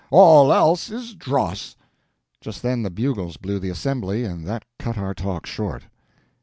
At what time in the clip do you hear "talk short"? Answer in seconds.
5.13-5.83